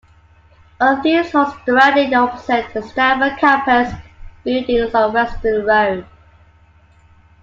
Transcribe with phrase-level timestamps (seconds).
[0.79, 3.93] All of these halls are directly opposite the Stafford campus
[4.43, 6.07] buildings on Weston Road.